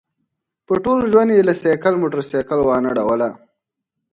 په 0.65 0.73
ټول 0.83 0.99
ژوند 1.11 1.29
یې 1.35 1.47
له 1.47 1.53
سایکل 1.61 1.93
موټرسایکل 2.01 2.59
وانه 2.63 2.91
ړوله. 2.97 3.29